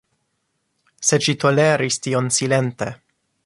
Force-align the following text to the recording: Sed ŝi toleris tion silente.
Sed 1.09 1.27
ŝi 1.27 1.37
toleris 1.45 2.03
tion 2.07 2.33
silente. 2.41 2.93